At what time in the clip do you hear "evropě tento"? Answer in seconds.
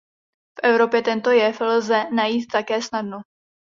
0.63-1.31